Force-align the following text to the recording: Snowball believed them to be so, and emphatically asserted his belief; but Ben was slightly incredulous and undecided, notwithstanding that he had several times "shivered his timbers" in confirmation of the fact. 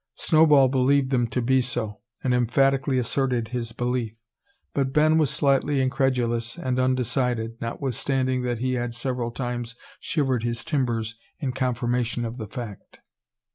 Snowball 0.15 0.67
believed 0.67 1.11
them 1.11 1.27
to 1.27 1.43
be 1.43 1.61
so, 1.61 1.99
and 2.23 2.33
emphatically 2.33 2.97
asserted 2.97 3.49
his 3.49 3.71
belief; 3.71 4.15
but 4.73 4.91
Ben 4.91 5.19
was 5.19 5.29
slightly 5.29 5.79
incredulous 5.79 6.57
and 6.57 6.79
undecided, 6.79 7.61
notwithstanding 7.61 8.41
that 8.41 8.57
he 8.57 8.73
had 8.73 8.95
several 8.95 9.29
times 9.29 9.75
"shivered 9.99 10.41
his 10.41 10.65
timbers" 10.65 11.19
in 11.39 11.51
confirmation 11.51 12.25
of 12.25 12.37
the 12.37 12.47
fact. 12.47 13.01